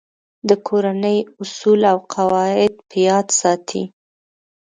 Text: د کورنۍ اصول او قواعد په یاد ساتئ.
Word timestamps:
د 0.49 0.51
کورنۍ 0.67 1.17
اصول 1.41 1.81
او 1.91 1.97
قواعد 2.13 2.73
په 2.89 2.97
یاد 3.07 3.27
ساتئ. 3.39 3.83